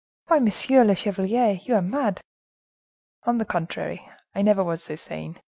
Why, 0.29 0.39
monsieur 0.39 0.83
le 0.83 0.95
chevalier, 0.95 1.59
you 1.63 1.75
are 1.75 1.81
mad!" 1.83 2.21
"On 3.25 3.37
the 3.37 3.45
contrary, 3.45 4.03
I 4.33 4.41
never 4.41 4.63
was 4.63 4.81
so 4.83 4.95
sane. 4.95 5.39